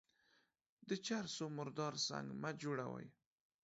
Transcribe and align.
د 0.87 0.89
چر 1.05 1.25
سو 1.35 1.45
مردار 1.57 1.93
سنگ 2.07 2.27
مه 2.41 2.51
جوړوه. 2.61 3.01